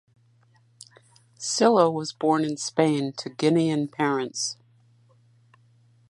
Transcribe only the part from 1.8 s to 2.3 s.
was